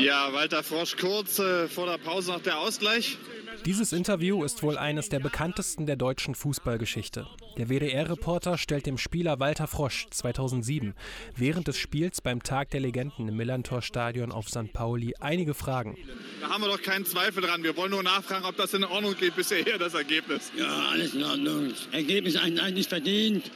[0.00, 3.18] Ja, Walter Frosch kurz äh, vor der Pause noch der Ausgleich.
[3.66, 7.26] Dieses Interview ist wohl eines der bekanntesten der deutschen Fußballgeschichte.
[7.56, 10.94] Der WDR-Reporter stellt dem Spieler Walter Frosch 2007
[11.34, 14.72] während des Spiels beim Tag der Legenden im Millantor-Stadion auf St.
[14.72, 15.98] Pauli einige Fragen.
[16.40, 17.64] Da haben wir doch keinen Zweifel dran.
[17.64, 20.52] Wir wollen nur nachfragen, ob das in Ordnung geht bisher, das Ergebnis.
[20.56, 21.72] Ja, alles in Ordnung.
[21.90, 23.50] Ergebnis eigentlich verdient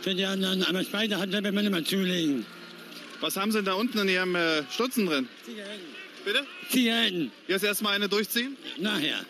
[0.00, 2.44] für die anderen, aber Zweite hat wenn man immer zulegen.
[3.20, 5.28] Was haben Sie denn da unten in Ihrem äh, Stutzen drin?
[5.44, 5.84] Zigaretten.
[6.24, 6.46] Bitte?
[6.70, 7.32] Zigaretten.
[7.48, 8.56] Jetzt erstmal eine durchziehen?
[8.78, 9.24] Nachher.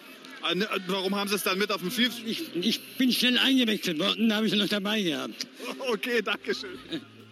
[0.50, 2.12] Äh, ne, Warum haben Sie es dann mit auf dem Field?
[2.24, 5.46] Ich, ich bin schnell eingewechselt worden, da habe ich sie noch dabei gehabt.
[5.88, 6.78] Okay, danke schön.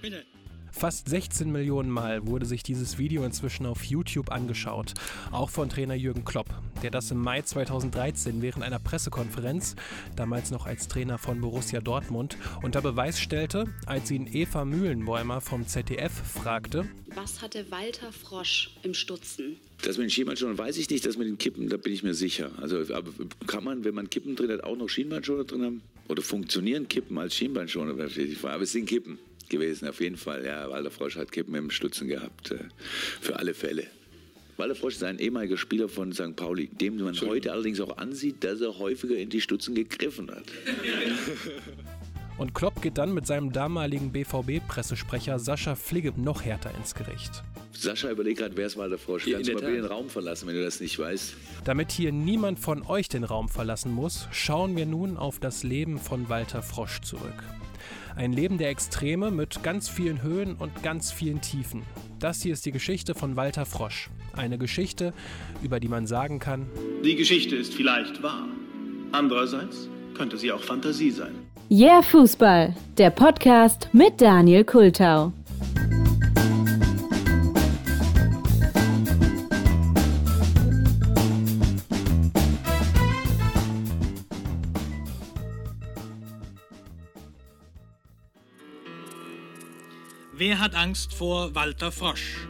[0.01, 0.25] Bitte.
[0.73, 4.95] Fast 16 Millionen Mal wurde sich dieses Video inzwischen auf YouTube angeschaut,
[5.31, 6.49] auch von Trainer Jürgen Klopp,
[6.83, 9.77] der das im Mai 2013 während einer Pressekonferenz,
[10.17, 15.69] damals noch als Trainer von Borussia Dortmund, unter Beweis stellte, als ihn Eva Mühlenbäumer vom
[15.69, 19.59] ZDF fragte, Was hatte Walter Frosch im Stutzen?
[19.83, 22.15] Das mit den Schienbeinschoner weiß ich nicht, das mit den Kippen, da bin ich mir
[22.15, 22.51] sicher.
[22.61, 23.11] Also aber
[23.47, 25.83] kann man, wenn man Kippen drin hat, auch noch Schienbeinschoner drin haben?
[26.09, 27.93] Oder funktionieren Kippen als Schienbeinschoner?
[27.93, 29.19] Aber es sind Kippen
[29.53, 30.45] gewesen, auf jeden Fall.
[30.45, 32.59] Ja, Walter Frosch hat Kippen im Stutzen gehabt, äh,
[33.21, 33.87] für alle Fälle.
[34.57, 36.37] Walter Frosch ist ein ehemaliger Spieler von St.
[36.37, 40.45] Pauli, dem man heute allerdings auch ansieht, dass er häufiger in die Stutzen gegriffen hat.
[42.39, 47.43] und Klopp geht dann mit seinem damaligen BVB-Pressesprecher Sascha Fligge noch härter ins Gericht.
[47.73, 49.25] Sascha, überleg gerade, wer ist Walter Frosch?
[49.25, 51.35] Kannst du mal bitte den Raum verlassen, wenn du das nicht weißt?
[51.65, 55.99] Damit hier niemand von euch den Raum verlassen muss, schauen wir nun auf das Leben
[55.99, 57.43] von Walter Frosch zurück.
[58.17, 61.83] Ein Leben der Extreme mit ganz vielen Höhen und ganz vielen Tiefen.
[62.19, 64.11] Das hier ist die Geschichte von Walter Frosch.
[64.35, 65.13] Eine Geschichte,
[65.63, 66.67] über die man sagen kann,
[67.05, 68.47] Die Geschichte ist vielleicht wahr.
[69.13, 71.35] Andererseits könnte sie auch Fantasie sein.
[71.71, 75.33] Yeah Fußball, der Podcast mit Daniel Kultau.
[90.45, 92.49] Wer hat Angst vor Walter Frosch?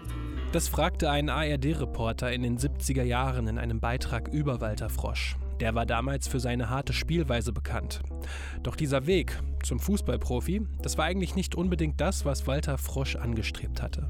[0.53, 5.37] das fragte ein ARD-Reporter in den 70er Jahren in einem Beitrag über Walter Frosch.
[5.61, 8.01] Der war damals für seine harte Spielweise bekannt.
[8.63, 13.83] Doch dieser Weg zum Fußballprofi, das war eigentlich nicht unbedingt das, was Walter Frosch angestrebt
[13.83, 14.09] hatte.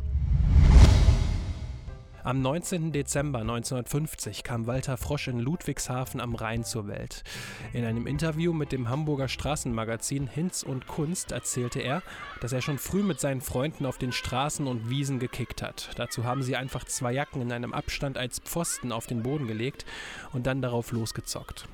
[2.25, 2.93] Am 19.
[2.93, 7.25] Dezember 1950 kam Walter Frosch in Ludwigshafen am Rhein zur Welt.
[7.73, 12.01] In einem Interview mit dem Hamburger Straßenmagazin Hinz und Kunst erzählte er,
[12.41, 15.91] dass er schon früh mit seinen Freunden auf den Straßen und Wiesen gekickt hat.
[15.97, 19.85] Dazu haben sie einfach zwei Jacken in einem Abstand als Pfosten auf den Boden gelegt
[20.33, 21.67] und dann darauf losgezockt.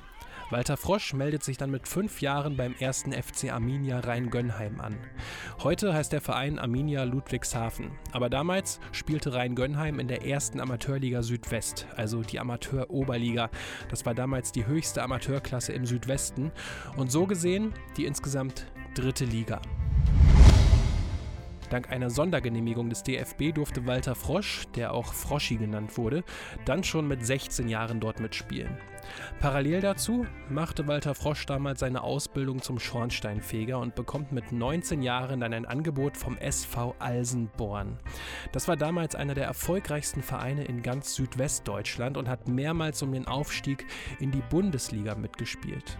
[0.51, 4.97] Walter Frosch meldet sich dann mit fünf Jahren beim ersten FC Arminia Rhein-Gönnheim an.
[5.59, 11.85] Heute heißt der Verein Arminia Ludwigshafen, aber damals spielte Rhein-Gönnheim in der ersten Amateurliga Südwest,
[11.95, 13.51] also die Amateur-Oberliga.
[13.89, 16.51] Das war damals die höchste Amateurklasse im Südwesten
[16.97, 19.61] und so gesehen die insgesamt dritte Liga.
[21.69, 26.23] Dank einer Sondergenehmigung des DFB durfte Walter Frosch, der auch Froschi genannt wurde,
[26.65, 28.75] dann schon mit 16 Jahren dort mitspielen.
[29.39, 35.39] Parallel dazu machte Walter Frosch damals seine Ausbildung zum Schornsteinfeger und bekommt mit 19 Jahren
[35.39, 37.99] dann ein Angebot vom SV Alsenborn.
[38.51, 43.27] Das war damals einer der erfolgreichsten Vereine in ganz Südwestdeutschland und hat mehrmals um den
[43.27, 43.85] Aufstieg
[44.19, 45.97] in die Bundesliga mitgespielt.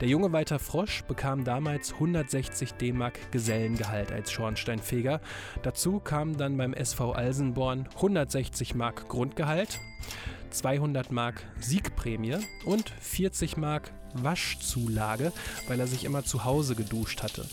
[0.00, 5.20] Der junge Walter Frosch bekam damals 160 D-Mark Gesellengehalt als Schornsteinfeger.
[5.62, 9.78] Dazu kamen dann beim SV Alsenborn 160 Mark Grundgehalt,
[10.54, 15.32] 200 Mark Siegprämie und 40 Mark Waschzulage,
[15.68, 17.44] weil er sich immer zu Hause geduscht hatte.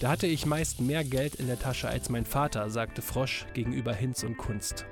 [0.00, 3.94] Da hatte ich meist mehr Geld in der Tasche als mein Vater, sagte Frosch gegenüber
[3.94, 4.84] Hinz und Kunst.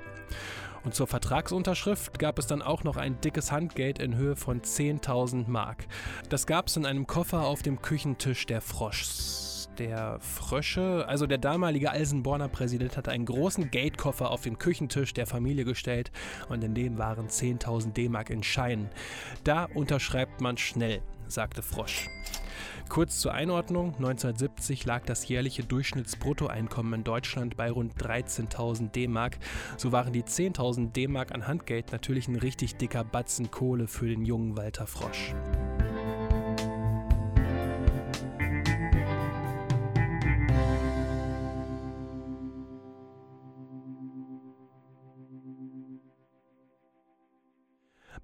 [0.83, 5.49] Und zur Vertragsunterschrift gab es dann auch noch ein dickes Handgeld in Höhe von 10.000
[5.49, 5.85] Mark.
[6.29, 9.50] Das gab es in einem Koffer auf dem Küchentisch der Froschs.
[9.77, 15.25] Der Frösche, also der damalige Alsenborner Präsident, hatte einen großen Geldkoffer auf den Küchentisch der
[15.25, 16.11] Familie gestellt
[16.49, 18.89] und in dem waren 10.000 D-Mark in Scheinen.
[19.43, 22.09] Da unterschreibt man schnell, sagte Frosch.
[22.89, 29.37] Kurz zur Einordnung, 1970 lag das jährliche Durchschnittsbruttoeinkommen in Deutschland bei rund 13.000 D-Mark.
[29.77, 34.25] So waren die 10.000 D-Mark an Handgeld natürlich ein richtig dicker Batzen Kohle für den
[34.25, 35.33] jungen Walter Frosch.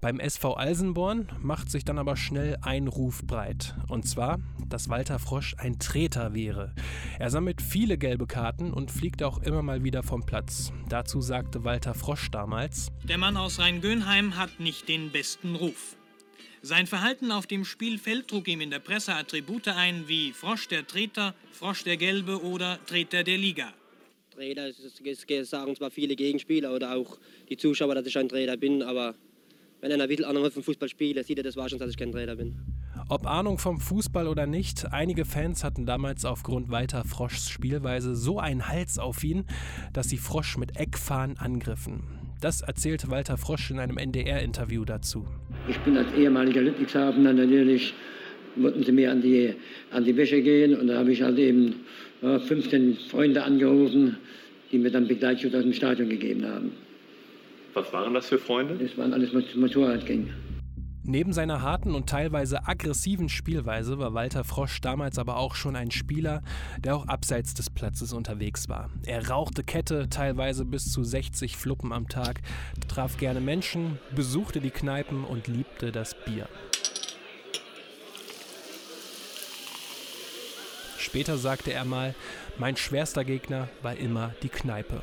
[0.00, 3.74] Beim SV Alsenborn macht sich dann aber schnell ein Ruf breit.
[3.88, 6.72] Und zwar, dass Walter Frosch ein Treter wäre.
[7.18, 10.72] Er sammelt viele gelbe Karten und fliegt auch immer mal wieder vom Platz.
[10.88, 15.96] Dazu sagte Walter Frosch damals: Der Mann aus Rhein-Gönheim hat nicht den besten Ruf.
[16.62, 20.86] Sein Verhalten auf dem Spielfeld trug ihm in der Presse Attribute ein wie Frosch der
[20.86, 23.72] Treter, Frosch der Gelbe oder Treter der Liga.
[24.30, 27.18] Trainer, das sagen zwar viele Gegenspieler oder auch
[27.48, 29.16] die Zuschauer, dass ich ein Trainer bin, aber
[29.80, 31.96] wenn einer ein bisschen Ahnung vom Fußball spielt, sieht er das war schon, dass ich
[31.96, 32.56] kein Trainer bin.
[33.08, 38.38] Ob Ahnung vom Fußball oder nicht, einige Fans hatten damals aufgrund Walter Froschs Spielweise so
[38.38, 39.44] einen Hals auf ihn,
[39.92, 42.02] dass sie Frosch mit Eckfahnen angriffen.
[42.40, 45.26] Das erzählte Walter Frosch in einem NDR-Interview dazu.
[45.68, 47.94] Ich bin als ehemaliger Ludwigshafener natürlich,
[48.56, 49.54] wollten sie mir an die,
[49.90, 51.76] an die Wäsche gehen und da habe ich halt eben
[52.20, 54.18] ja, 15 Freunde angerufen,
[54.70, 56.72] die mir dann Begleitschutz aus dem Stadion gegeben haben.
[57.78, 58.76] Was waren das für Freunde?
[58.76, 60.34] Das waren alles Motorradgänge.
[61.04, 65.92] Neben seiner harten und teilweise aggressiven Spielweise war Walter Frosch damals aber auch schon ein
[65.92, 66.42] Spieler,
[66.80, 68.90] der auch abseits des Platzes unterwegs war.
[69.06, 72.40] Er rauchte Kette, teilweise bis zu 60 Fluppen am Tag,
[72.88, 76.48] traf gerne Menschen, besuchte die Kneipen und liebte das Bier.
[80.98, 82.16] Später sagte er mal,
[82.58, 85.00] mein schwerster Gegner war immer die Kneipe.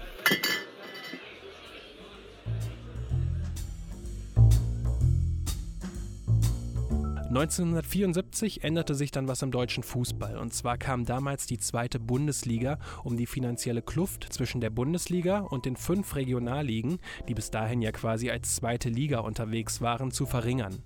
[7.35, 10.37] 1974 änderte sich dann was im deutschen Fußball.
[10.37, 15.65] Und zwar kam damals die zweite Bundesliga, um die finanzielle Kluft zwischen der Bundesliga und
[15.65, 16.97] den fünf Regionalligen,
[17.27, 20.81] die bis dahin ja quasi als zweite Liga unterwegs waren, zu verringern.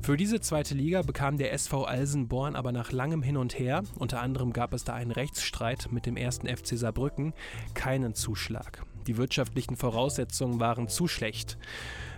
[0.00, 4.20] Für diese zweite Liga bekam der SV Alsenborn aber nach langem Hin und Her, unter
[4.20, 7.34] anderem gab es da einen Rechtsstreit mit dem ersten FC Saarbrücken,
[7.74, 8.86] keinen Zuschlag.
[9.06, 11.58] Die wirtschaftlichen Voraussetzungen waren zu schlecht.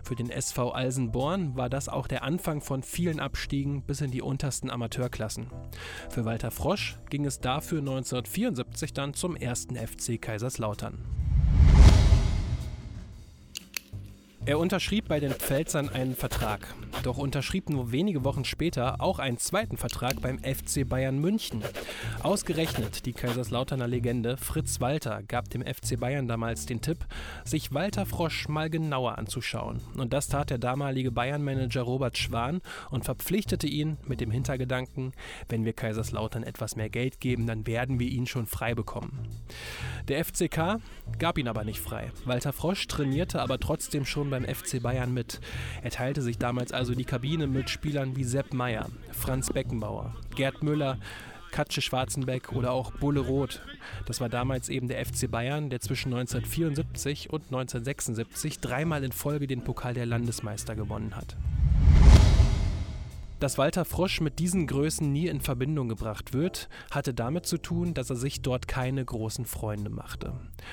[0.03, 4.23] Für den SV Alsenborn war das auch der Anfang von vielen Abstiegen bis in die
[4.23, 5.49] untersten Amateurklassen.
[6.11, 11.05] Für Walter Frosch ging es dafür 1974 dann zum ersten FC Kaiserslautern.
[14.47, 16.73] Er unterschrieb bei den Pfälzern einen Vertrag,
[17.03, 21.65] doch unterschrieb nur wenige Wochen später auch einen zweiten Vertrag beim FC Bayern München.
[22.23, 26.99] Ausgerechnet die Kaiserslauterner Legende Fritz Walter gab dem FC Bayern damals den Tipp,
[27.45, 29.81] sich Walter Frosch mal genauer anzuschauen.
[29.97, 32.61] Und das tat der damalige Bayern-Manager Robert Schwan
[32.93, 35.13] und verpflichtete ihn mit dem Hintergedanken,
[35.49, 39.27] wenn wir Kaiserslautern etwas mehr Geld geben, dann werden wir ihn schon frei bekommen.
[40.07, 40.81] Der FCK
[41.19, 42.13] gab ihn aber nicht frei.
[42.25, 45.41] Walter Frosch trainierte aber trotzdem schon beim FC Bayern mit.
[45.83, 50.62] Er teilte sich damals also die Kabine mit Spielern wie Sepp Meyer, Franz Beckenbauer, Gerd
[50.62, 50.99] Müller,
[51.53, 53.62] Katsche Schwarzenbeck oder auch Bulle Roth.
[54.05, 59.47] Das war damals eben der FC Bayern, der zwischen 1974 und 1976 dreimal in Folge
[59.47, 61.37] den Pokal der Landesmeister gewonnen hat.
[63.38, 67.93] Dass Walter Frosch mit diesen Größen nie in Verbindung gebracht wird, hatte damit zu tun,
[67.93, 70.33] dass er sich dort keine großen Freunde machte.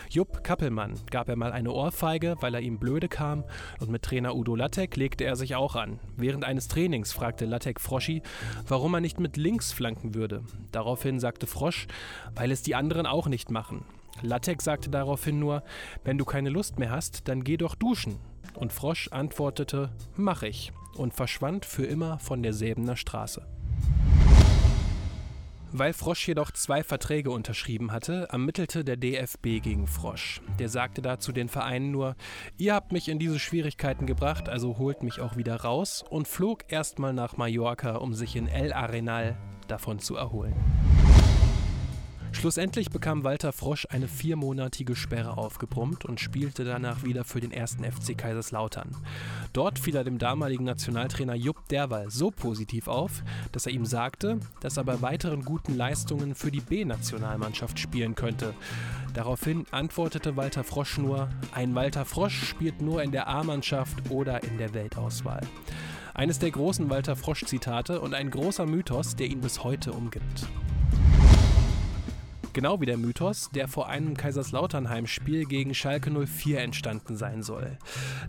[0.10, 3.44] Jupp Kappelmann gab er mal eine Ohrfeige, weil er ihm blöde kam,
[3.82, 6.00] und mit Trainer Udo Lattek legte er sich auch an.
[6.16, 8.22] Während eines Trainings fragte Lattek Froschi,
[8.66, 10.44] warum er nicht mit links flanken würde.
[10.72, 11.88] Daraufhin sagte Frosch,
[12.34, 13.84] weil es die anderen auch nicht machen.
[14.22, 15.64] Lattek sagte daraufhin nur,
[16.06, 18.16] wenn du keine Lust mehr hast, dann geh doch duschen.
[18.54, 23.46] Und Frosch antwortete, mach ich und verschwand für immer von der Säbener Straße.
[25.76, 30.40] Weil Frosch jedoch zwei Verträge unterschrieben hatte, ermittelte der DFB gegen Frosch.
[30.60, 32.16] Der sagte dazu den Vereinen nur,
[32.60, 36.66] ihr habt mich in diese Schwierigkeiten gebracht, also holt mich auch wieder raus und flog
[36.72, 39.36] erstmal nach Mallorca, um sich in El Arenal
[39.68, 40.54] davon zu erholen.
[42.34, 47.86] Schlussendlich bekam Walter Frosch eine viermonatige Sperre aufgebrummt und spielte danach wieder für den ersten
[47.86, 48.98] FC Kaiserslautern.
[49.54, 53.24] Dort fiel er dem damaligen Nationaltrainer Jupp Derwal so positiv auf,
[53.54, 58.54] dass er ihm sagte, dass er bei weiteren guten Leistungen für die B-Nationalmannschaft spielen könnte.
[59.14, 64.58] Daraufhin antwortete Walter Frosch nur, ein Walter Frosch spielt nur in der A-Mannschaft oder in
[64.58, 65.42] der Weltauswahl.
[66.14, 70.48] Eines der großen Walter Frosch-Zitate und ein großer Mythos, der ihn bis heute umgibt.
[72.54, 77.80] Genau wie der Mythos, der vor einem Kaiserslautern-Heimspiel gegen Schalke 04 entstanden sein soll.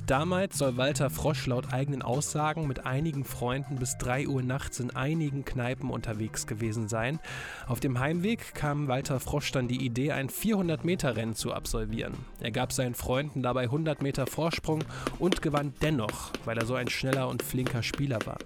[0.06, 4.96] Damals soll Walter Frosch laut eigenen Aussagen mit einigen Freunden bis 3 Uhr nachts in
[4.96, 7.20] einigen Kneipen unterwegs gewesen sein.
[7.66, 12.14] Auf dem Heimweg kam Walter Frosch dann die Idee, ein 400-Meter-Rennen zu absolvieren.
[12.40, 14.84] Er gab seinen Freunden dabei 100 Meter Vorsprung
[15.18, 18.38] und gewann dennoch, weil er so ein schneller und flinker Spieler war.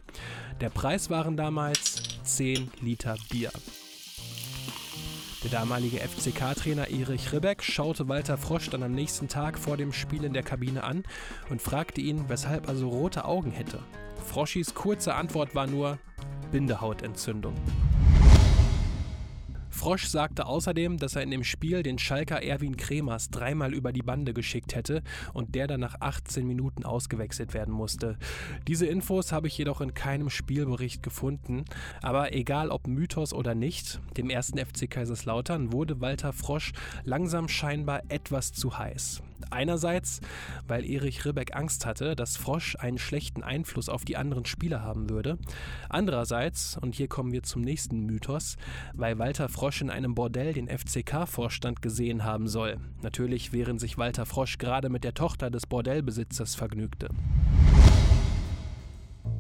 [0.61, 3.53] Der Preis waren damals 10 Liter Bier.
[5.45, 10.25] Der damalige FCK-Trainer Erich Ribbeck schaute Walter Frosch dann am nächsten Tag vor dem Spiel
[10.25, 11.05] in der Kabine an
[11.49, 13.79] und fragte ihn, weshalb er so rote Augen hätte.
[14.27, 15.99] Froschis kurze Antwort war nur
[16.51, 17.55] Bindehautentzündung.
[19.79, 24.03] Frosch sagte außerdem, dass er in dem Spiel den Schalker Erwin Kremers dreimal über die
[24.03, 25.05] Bande geschickt hätte
[25.35, 28.19] und der dann nach 18 Minuten ausgewechselt werden musste.
[28.67, 31.65] Diese Infos habe ich jedoch in keinem Spielbericht gefunden.
[32.03, 36.73] Aber egal ob Mythos oder nicht, dem ersten FC Kaiserslautern wurde Walter Frosch
[37.05, 39.23] langsam scheinbar etwas zu heiß.
[39.51, 40.21] Einerseits,
[40.67, 45.11] weil Erich Ribbeck Angst hatte, dass Frosch einen schlechten Einfluss auf die anderen Spieler haben
[45.11, 45.39] würde.
[45.89, 48.57] Andererseits, und hier kommen wir zum nächsten Mythos,
[48.95, 52.79] weil Walter Frosch in einem Bordell den FCK-Vorstand gesehen haben soll.
[53.03, 57.09] Natürlich während sich Walter Frosch gerade mit der Tochter des Bordellbesitzers vergnügte.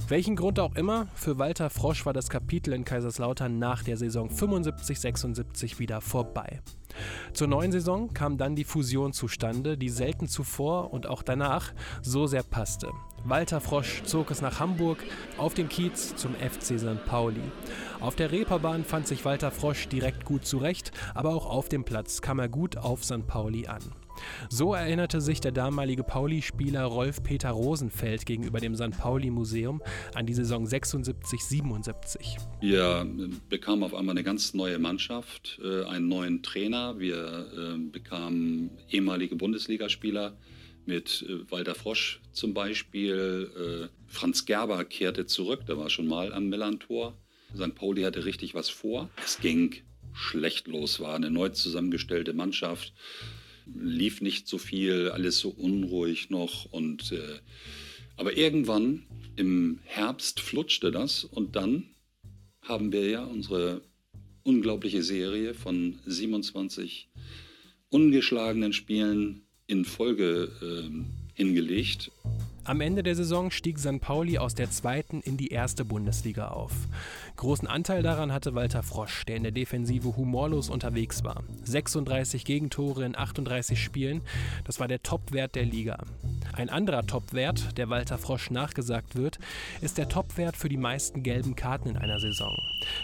[0.06, 4.30] Welchen Grund auch immer, für Walter Frosch war das Kapitel in Kaiserslautern nach der Saison
[4.30, 6.60] 75-76 wieder vorbei.
[7.32, 12.26] Zur neuen Saison kam dann die Fusion zustande, die selten zuvor und auch danach so
[12.26, 12.88] sehr passte.
[13.24, 14.98] Walter Frosch zog es nach Hamburg
[15.36, 17.04] auf den Kiez zum FC St.
[17.04, 17.42] Pauli.
[18.00, 22.22] Auf der Reeperbahn fand sich Walter Frosch direkt gut zurecht, aber auch auf dem Platz
[22.22, 23.26] kam er gut auf St.
[23.26, 23.82] Pauli an.
[24.48, 28.96] So erinnerte sich der damalige Pauli-Spieler Rolf-Peter Rosenfeld gegenüber dem St.
[28.98, 29.82] Pauli-Museum
[30.14, 32.38] an die Saison 76-77.
[32.60, 33.06] Wir
[33.48, 36.98] bekamen auf einmal eine ganz neue Mannschaft, äh, einen neuen Trainer.
[36.98, 40.36] Wir äh, bekamen ehemalige Bundesligaspieler
[40.86, 43.90] mit äh, Walter Frosch zum Beispiel.
[44.06, 47.14] Franz Gerber kehrte zurück, der war schon mal am Millantor.
[47.54, 47.74] St.
[47.74, 49.10] Pauli hatte richtig was vor.
[49.24, 49.74] Es ging
[50.12, 52.92] schlecht los, war eine neu zusammengestellte Mannschaft
[53.74, 56.66] lief nicht so viel, alles so unruhig noch.
[56.66, 57.38] Und, äh,
[58.16, 59.04] aber irgendwann
[59.36, 61.84] im Herbst flutschte das und dann
[62.62, 63.82] haben wir ja unsere
[64.42, 67.08] unglaubliche Serie von 27
[67.90, 70.90] ungeschlagenen Spielen in Folge äh,
[71.34, 72.10] hingelegt.
[72.68, 73.98] Am Ende der Saison stieg St.
[73.98, 76.72] Pauli aus der zweiten in die erste Bundesliga auf.
[77.36, 81.44] Großen Anteil daran hatte Walter Frosch, der in der Defensive humorlos unterwegs war.
[81.64, 84.20] 36 Gegentore in 38 Spielen,
[84.66, 85.96] das war der Topwert der Liga.
[86.52, 89.38] Ein anderer Topwert, der Walter Frosch nachgesagt wird,
[89.80, 92.54] ist der Topwert für die meisten gelben Karten in einer Saison.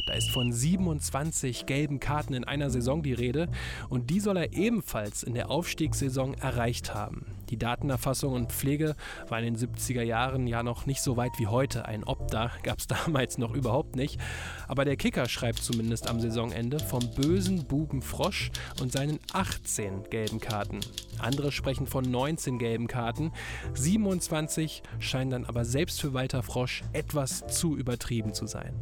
[0.06, 3.48] Da ist von 27 gelben Karten in einer Saison die Rede
[3.88, 7.24] und die soll er ebenfalls in der Aufstiegssaison erreicht haben.
[7.50, 8.96] Die Datenerfassung und Pflege
[9.28, 11.86] war in den 70er Jahren ja noch nicht so weit wie heute.
[11.86, 14.20] Ein Opta gab es damals noch überhaupt nicht.
[14.68, 20.40] Aber der Kicker schreibt zumindest am Saisonende vom bösen Buben Frosch und seinen 18 gelben
[20.40, 20.80] Karten.
[21.18, 23.32] Andere sprechen von 19 gelben Karten.
[23.74, 28.74] 27 scheinen dann aber selbst für Walter Frosch etwas zu übertrieben zu sein.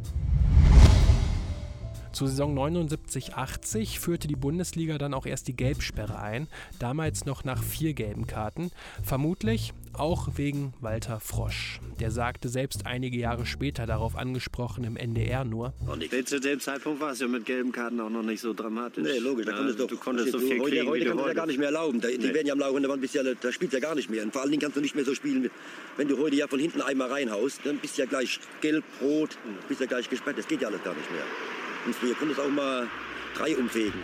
[2.12, 6.46] Zur Saison 79-80 führte die Bundesliga dann auch erst die Gelbsperre ein,
[6.78, 8.70] damals noch nach vier gelben Karten,
[9.02, 11.80] vermutlich auch wegen Walter Frosch.
[12.00, 15.72] Der sagte selbst einige Jahre später darauf angesprochen im NDR nur.
[15.86, 18.52] Und ich, zu dem Zeitpunkt war es ja mit gelben Karten auch noch nicht so
[18.52, 19.04] dramatisch.
[19.04, 21.34] Nee, logisch, da konntest ja, du konntest so viel heute, kriegen, heute kannst du ja
[21.34, 22.00] gar nicht mehr erlauben.
[22.00, 22.18] Da, nee.
[22.18, 24.22] Die werden ja am laufenden Band, bist ja, da spielt ja gar nicht mehr.
[24.22, 25.50] Und vor allen Dingen kannst du nicht mehr so spielen,
[25.96, 29.38] wenn du heute ja von hinten einmal reinhaust, dann bist du ja gleich gelb, rot,
[29.68, 30.36] bist ja gleich gesperrt.
[30.38, 31.22] Das geht ja alles gar nicht mehr.
[31.84, 32.88] Und früher konntest du auch mal
[33.34, 34.02] drei umfegen.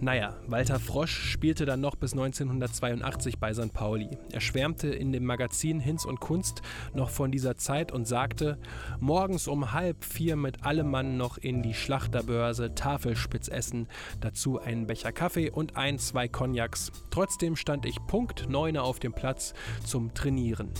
[0.00, 3.72] Naja, Walter Frosch spielte dann noch bis 1982 bei St.
[3.72, 4.10] Pauli.
[4.32, 6.62] Er schwärmte in dem Magazin Hinz und Kunst
[6.94, 8.58] noch von dieser Zeit und sagte,
[8.98, 13.86] morgens um halb vier mit allem Mann noch in die Schlachterbörse Tafelspitz essen,
[14.20, 16.90] dazu einen Becher Kaffee und ein, zwei Cognacs.
[17.10, 19.54] Trotzdem stand ich Punkt 9 auf dem Platz
[19.86, 20.70] zum Trainieren.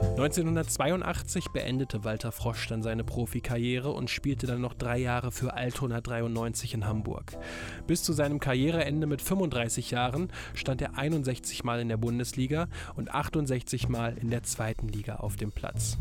[0.00, 6.02] 1982 beendete Walter Frosch dann seine Profikarriere und spielte dann noch drei Jahre für Altona
[6.02, 7.38] 93 in Hamburg.
[7.86, 13.14] Bis zu seinem Karriereende mit 35 Jahren stand er 61 Mal in der Bundesliga und
[13.14, 15.96] 68 Mal in der zweiten Liga auf dem Platz.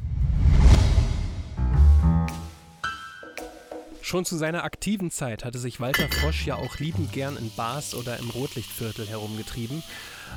[4.01, 7.95] Schon zu seiner aktiven Zeit hatte sich Walter Frosch ja auch liebend gern in Bars
[7.95, 9.81] oder im Rotlichtviertel herumgetrieben.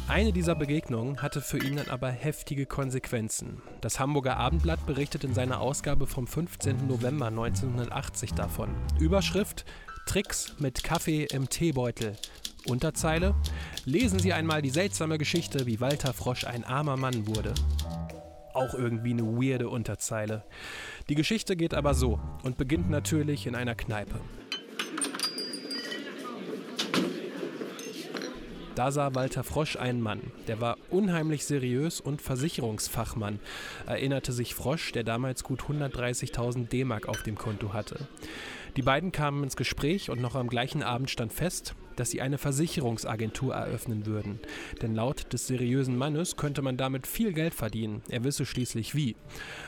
[0.08, 3.62] Eine dieser Begegnungen hatte für ihn dann aber heftige Konsequenzen.
[3.80, 6.86] Das Hamburger Abendblatt berichtet in seiner Ausgabe vom 15.
[6.86, 8.74] November 1980 davon.
[8.98, 9.64] Überschrift
[10.06, 12.16] Tricks mit Kaffee im Teebeutel.
[12.66, 13.34] Unterzeile
[13.88, 17.54] Lesen Sie einmal die seltsame Geschichte, wie Walter Frosch ein armer Mann wurde.
[18.52, 20.44] Auch irgendwie eine weirde Unterzeile.
[21.08, 24.20] Die Geschichte geht aber so und beginnt natürlich in einer Kneipe.
[28.78, 33.40] Da sah Walter Frosch einen Mann, der war unheimlich seriös und Versicherungsfachmann,
[33.88, 38.06] erinnerte sich Frosch, der damals gut 130.000 D-Mark auf dem Konto hatte.
[38.76, 42.38] Die beiden kamen ins Gespräch und noch am gleichen Abend stand fest, dass sie eine
[42.38, 44.38] Versicherungsagentur eröffnen würden.
[44.80, 48.02] Denn laut des seriösen Mannes könnte man damit viel Geld verdienen.
[48.08, 49.16] Er wisse schließlich wie.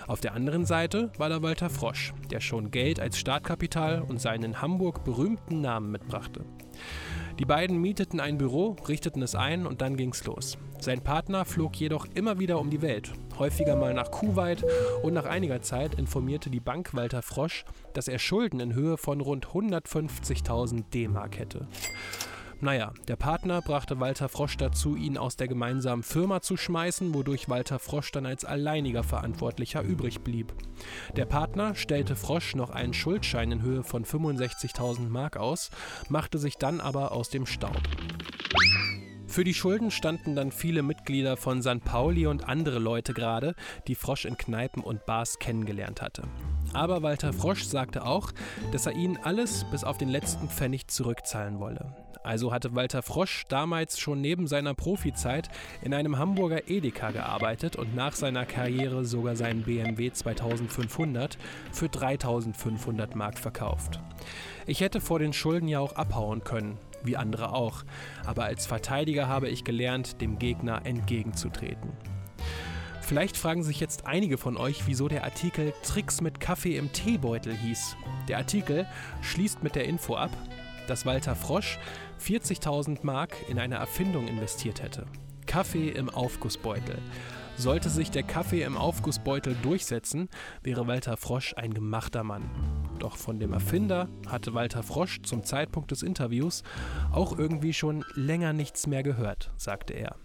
[0.07, 4.45] Auf der anderen Seite war da Walter Frosch, der schon Geld als Startkapital und seinen
[4.45, 6.45] in Hamburg berühmten Namen mitbrachte.
[7.41, 10.59] Die beiden mieteten ein Büro, richteten es ein und dann ging's los.
[10.79, 14.63] Sein Partner flog jedoch immer wieder um die Welt, häufiger mal nach Kuwait
[15.03, 19.23] und nach einiger Zeit informierte die Bank Walter Frosch, dass er Schulden in Höhe von
[19.23, 21.67] rund 150.000 D-Mark hätte.
[22.63, 27.49] Naja, der Partner brachte Walter Frosch dazu, ihn aus der gemeinsamen Firma zu schmeißen, wodurch
[27.49, 30.53] Walter Frosch dann als alleiniger Verantwortlicher übrig blieb.
[31.17, 35.71] Der Partner stellte Frosch noch einen Schuldschein in Höhe von 65.000 Mark aus,
[36.11, 37.81] machte sich dann aber aus dem Staub.
[39.31, 41.85] Für die Schulden standen dann viele Mitglieder von St.
[41.85, 43.55] Pauli und andere Leute gerade,
[43.87, 46.25] die Frosch in Kneipen und Bars kennengelernt hatte.
[46.73, 48.33] Aber Walter Frosch sagte auch,
[48.73, 51.95] dass er ihnen alles bis auf den letzten Pfennig zurückzahlen wolle.
[52.25, 55.49] Also hatte Walter Frosch damals schon neben seiner Profizeit
[55.81, 61.39] in einem Hamburger Edeka gearbeitet und nach seiner Karriere sogar seinen BMW 2500
[61.71, 64.01] für 3500 Mark verkauft.
[64.67, 67.85] Ich hätte vor den Schulden ja auch abhauen können, wie andere auch,
[68.25, 71.93] aber als Verteidiger habe ich gelernt, dem Gegner entgegenzutreten.
[73.11, 77.57] Vielleicht fragen sich jetzt einige von euch, wieso der Artikel Tricks mit Kaffee im Teebeutel
[77.57, 77.97] hieß.
[78.29, 78.87] Der Artikel
[79.21, 80.31] schließt mit der Info ab,
[80.87, 81.79] dass Walter Frosch
[82.25, 85.07] 40.000 Mark in eine Erfindung investiert hätte.
[85.47, 86.99] Kaffee im Aufgussbeutel.
[87.61, 90.31] Sollte sich der Kaffee im Aufgussbeutel durchsetzen,
[90.63, 92.49] wäre Walter Frosch ein gemachter Mann.
[92.99, 96.63] Doch von dem Erfinder hatte Walter Frosch zum Zeitpunkt des Interviews
[97.13, 100.17] auch irgendwie schon länger nichts mehr gehört, sagte er.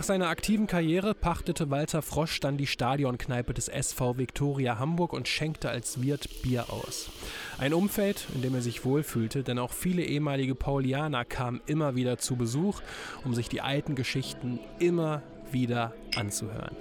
[0.00, 5.28] Nach seiner aktiven Karriere pachtete Walter Frosch dann die Stadionkneipe des SV Viktoria Hamburg und
[5.28, 7.10] schenkte als Wirt Bier aus.
[7.58, 12.16] Ein Umfeld, in dem er sich wohlfühlte, denn auch viele ehemalige Paulianer kamen immer wieder
[12.16, 12.80] zu Besuch,
[13.26, 15.20] um sich die alten Geschichten immer
[15.52, 16.74] wieder anzuhören.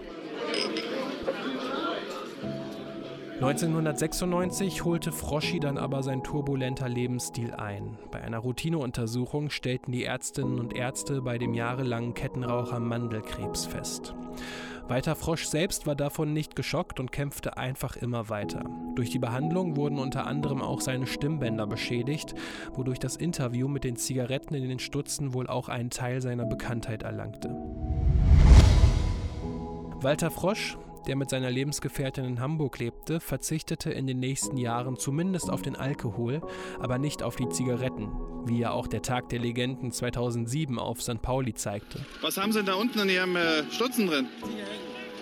[3.41, 7.97] 1996 holte Froschi dann aber sein turbulenter Lebensstil ein.
[8.11, 14.13] Bei einer Routineuntersuchung stellten die Ärztinnen und Ärzte bei dem jahrelangen Kettenraucher Mandelkrebs fest.
[14.89, 18.65] Walter Frosch selbst war davon nicht geschockt und kämpfte einfach immer weiter.
[18.95, 22.35] Durch die Behandlung wurden unter anderem auch seine Stimmbänder beschädigt,
[22.73, 27.03] wodurch das Interview mit den Zigaretten in den Stutzen wohl auch einen Teil seiner Bekanntheit
[27.03, 27.55] erlangte.
[30.01, 35.49] Walter Frosch der mit seiner Lebensgefährtin in Hamburg lebte, verzichtete in den nächsten Jahren zumindest
[35.49, 36.41] auf den Alkohol,
[36.79, 38.11] aber nicht auf die Zigaretten,
[38.45, 41.21] wie ja auch der Tag der Legenden 2007 auf St.
[41.21, 42.05] Pauli zeigte.
[42.21, 44.27] Was haben Sie denn da unten in Ihrem äh, Stutzen drin?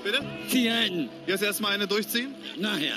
[0.03, 0.25] Bitte?
[0.47, 1.09] Zigaretten.
[1.25, 2.33] Jetzt erstmal eine durchziehen?
[2.59, 2.95] Nachher.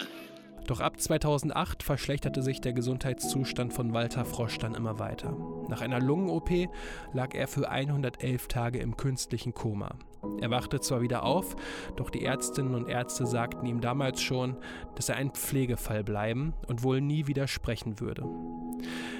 [0.66, 5.37] Doch ab 2008 verschlechterte sich der Gesundheitszustand von Walter Frosch dann immer weiter.
[5.69, 6.69] Nach einer Lungen-OP
[7.12, 9.97] lag er für 111 Tage im künstlichen Koma.
[10.40, 11.57] Er wachte zwar wieder auf,
[11.97, 14.57] doch die Ärztinnen und Ärzte sagten ihm damals schon,
[14.95, 18.25] dass er ein Pflegefall bleiben und wohl nie wieder sprechen würde.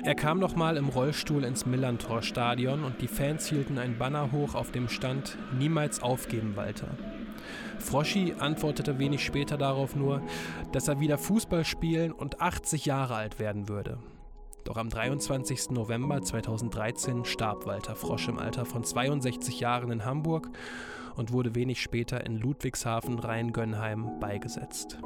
[0.03, 4.71] Er kam nochmal im Rollstuhl ins Millantor-Stadion und die Fans hielten ein Banner hoch, auf
[4.71, 6.89] dem stand: Niemals aufgeben, Walter.
[7.79, 10.23] Froschi antwortete wenig später darauf nur,
[10.73, 13.99] dass er wieder Fußball spielen und 80 Jahre alt werden würde.
[14.65, 15.71] Doch am 23.
[15.71, 20.51] November 2013 starb Walter Frosch im Alter von 62 Jahren in Hamburg
[21.17, 24.99] und wurde wenig später in Ludwigshafen Rheingönheim beigesetzt.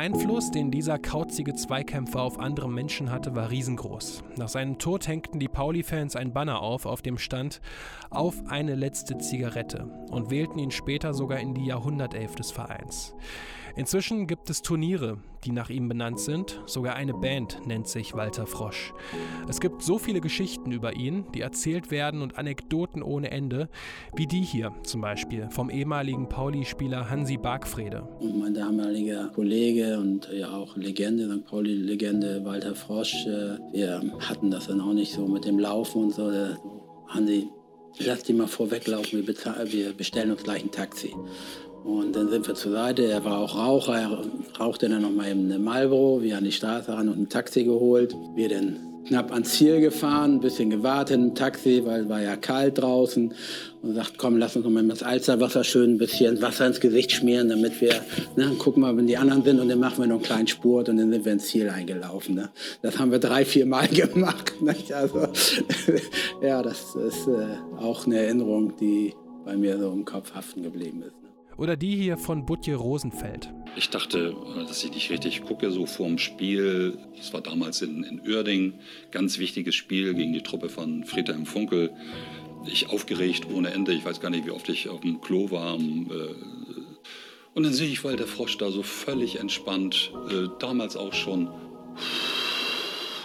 [0.00, 4.24] Einfluss, den dieser kauzige Zweikämpfer auf andere Menschen hatte, war riesengroß.
[4.38, 7.60] Nach seinem Tod hängten die Pauli-Fans ein Banner auf, auf dem stand
[8.08, 13.14] Auf eine letzte Zigarette und wählten ihn später sogar in die Jahrhundertelf des Vereins.
[13.76, 16.60] Inzwischen gibt es Turniere, die nach ihm benannt sind.
[16.66, 18.92] Sogar eine Band nennt sich Walter Frosch.
[19.48, 23.68] Es gibt so viele Geschichten über ihn, die erzählt werden und Anekdoten ohne Ende,
[24.14, 28.08] wie die hier zum Beispiel vom ehemaligen Pauli-Spieler Hansi Bargfrede.
[28.20, 31.46] Mein damaliger Kollege und ja auch Legende, St.
[31.46, 36.14] Pauli-Legende Walter Frosch, äh, wir hatten das dann auch nicht so mit dem Laufen und
[36.14, 36.30] so.
[37.08, 37.48] Hansi,
[37.98, 41.12] lass die mal vorweglaufen, wir, wir bestellen uns gleich ein Taxi.
[41.84, 43.04] Und dann sind wir zur Seite.
[43.04, 43.98] Er war auch Raucher.
[43.98, 44.18] Er
[44.58, 46.22] rauchte dann noch mal eben eine Marlboro.
[46.22, 48.14] Wir an die Straße ran und ein Taxi geholt.
[48.34, 52.36] Wir dann knapp ans Ziel gefahren, ein bisschen gewartet im Taxi, weil es war ja
[52.36, 53.34] kalt draußen.
[53.82, 57.12] Und sagt, komm, lass uns noch mal das Alsterwasser schön ein bisschen Wasser ins Gesicht
[57.12, 57.94] schmieren, damit wir,
[58.36, 59.58] ne, gucken mal, wenn die anderen sind.
[59.58, 62.34] Und dann machen wir noch einen kleinen Spurt und dann sind wir ins Ziel eingelaufen.
[62.34, 62.50] Ne?
[62.82, 64.52] Das haben wir drei, vier Mal gemacht.
[64.60, 64.92] Nicht?
[64.92, 65.20] Also,
[66.42, 69.14] ja, das ist äh, auch eine Erinnerung, die
[69.44, 71.19] bei mir so im Kopf haften geblieben ist.
[71.60, 73.50] Oder die hier von Butje Rosenfeld.
[73.76, 74.34] Ich dachte,
[74.66, 76.96] dass ich nicht richtig gucke, so vorm Spiel.
[77.18, 78.78] Das war damals in, in Uerding.
[79.10, 81.90] Ganz wichtiges Spiel gegen die Truppe von Friedhelm Funkel.
[82.64, 83.92] Ich aufgeregt ohne Ende.
[83.92, 85.78] Ich weiß gar nicht, wie oft ich auf dem Klo war.
[85.78, 86.34] Äh,
[87.52, 90.12] und dann sehe ich Walter Frosch da so völlig entspannt.
[90.30, 91.50] Äh, damals auch schon.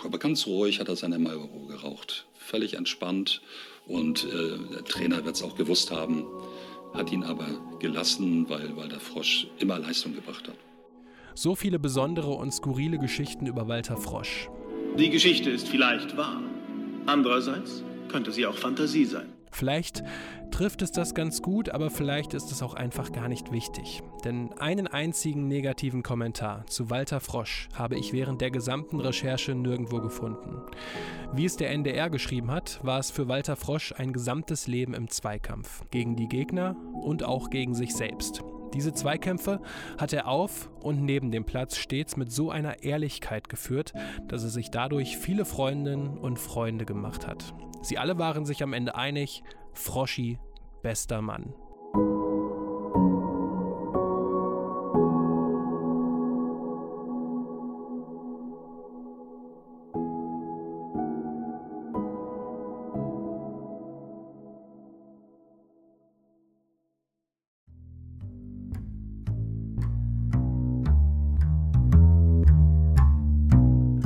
[0.03, 2.25] Aber ganz ruhig hat er seine Marlboro geraucht.
[2.33, 3.41] Völlig entspannt.
[3.87, 6.25] Und äh, der Trainer wird es auch gewusst haben
[6.95, 7.47] hat ihn aber
[7.79, 10.55] gelassen, weil, weil der Frosch immer Leistung gebracht hat.
[11.33, 14.49] So viele besondere und skurrile Geschichten über Walter Frosch.
[14.97, 16.41] Die Geschichte ist vielleicht wahr.
[17.05, 19.33] Andererseits könnte sie auch Fantasie sein.
[19.51, 20.03] Vielleicht
[20.55, 24.01] trifft es das ganz gut, aber vielleicht ist es auch einfach gar nicht wichtig.
[24.23, 29.99] Denn einen einzigen negativen Kommentar zu Walter Frosch habe ich während der gesamten Recherche nirgendwo
[29.99, 30.61] gefunden.
[31.33, 35.09] Wie es der NDR geschrieben hat, war es für Walter Frosch ein gesamtes Leben im
[35.09, 35.83] Zweikampf.
[35.91, 38.41] Gegen die Gegner und auch gegen sich selbst.
[38.73, 39.59] Diese Zweikämpfe
[39.97, 43.91] hat er auf und neben dem Platz stets mit so einer Ehrlichkeit geführt,
[44.29, 47.53] dass er sich dadurch viele Freundinnen und Freunde gemacht hat.
[47.81, 49.43] Sie alle waren sich am Ende einig,
[49.75, 50.39] Froschi,
[50.81, 51.53] bester Mann.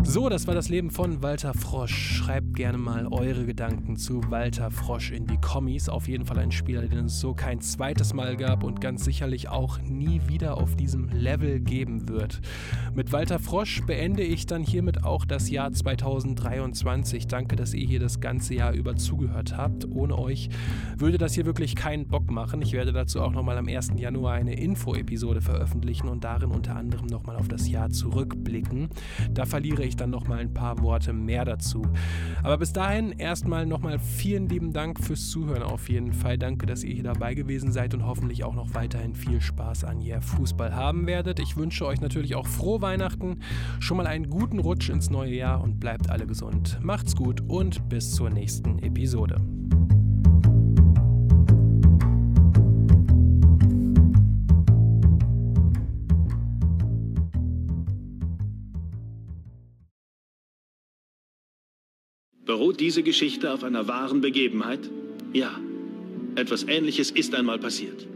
[0.10, 1.94] So, das war das Leben von Walter Frosch.
[1.94, 5.88] Schreibt gerne mal eure Gedanken zu Walter Frosch in die Kommis.
[5.88, 9.50] Auf jeden Fall ein Spieler, den es so kein zweites Mal gab und ganz sicherlich
[9.50, 12.42] auch nie wieder auf diesem Level geben wird.
[12.96, 17.28] Mit Walter Frosch beende ich dann hiermit auch das Jahr 2023.
[17.28, 19.88] Danke, dass ihr hier das ganze Jahr über zugehört habt.
[19.92, 20.50] Ohne euch
[20.98, 22.64] würde das hier wirklich keinen Bock machen.
[22.64, 23.92] Ich werde dazu auch nochmal am 1.
[23.98, 28.90] Januar eine Info-Episode veröffentlichen und darin unter anderem nochmal auf das Jahr zurückblicken.
[29.36, 31.82] Da verliere ich dann noch mal ein paar Worte mehr dazu.
[32.44, 36.38] Aber bis dahin erstmal nochmal vielen lieben Dank fürs Zuhören auf jeden Fall.
[36.38, 40.02] Danke, dass ihr hier dabei gewesen seid und hoffentlich auch noch weiterhin viel Spaß an
[40.02, 41.40] ihr Fußball haben werdet.
[41.40, 43.40] Ich wünsche euch natürlich auch frohe Weihnachten,
[43.80, 46.80] schon mal einen guten Rutsch ins neue Jahr und bleibt alle gesund.
[46.82, 49.59] Macht's gut und bis zur nächsten Episode.
[62.50, 64.80] Beruht diese Geschichte auf einer wahren Begebenheit?
[65.34, 65.52] Ja,
[66.34, 68.08] etwas Ähnliches ist einmal passiert.